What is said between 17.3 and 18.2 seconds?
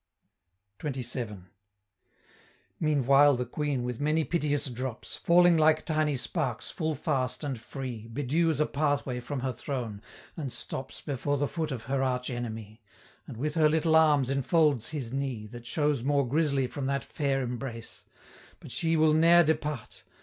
embrace;